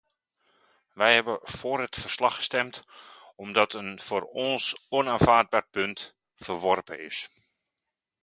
[0.93, 2.83] Wij hebben voor het verslag gestemd,
[3.35, 7.29] omdat een voor ons onaanvaardbaar punt verworpen is.